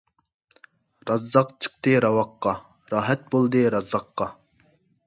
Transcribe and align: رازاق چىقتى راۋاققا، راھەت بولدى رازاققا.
رازاق 1.09 1.53
چىقتى 1.65 1.93
راۋاققا، 2.07 2.55
راھەت 2.95 3.31
بولدى 3.37 3.67
رازاققا. 3.79 4.33